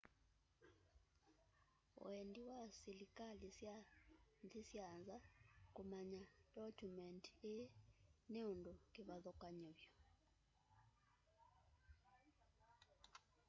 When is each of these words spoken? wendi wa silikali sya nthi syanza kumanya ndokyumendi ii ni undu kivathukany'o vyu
wendi 2.05 2.41
wa 2.49 2.59
silikali 2.79 3.49
sya 3.57 3.75
nthi 4.45 4.61
syanza 4.71 5.17
kumanya 5.75 6.21
ndokyumendi 6.51 7.29
ii 7.53 7.65
ni 8.31 8.39
undu 8.51 8.73
kivathukany'o 8.93 9.71
vyu 9.79 9.89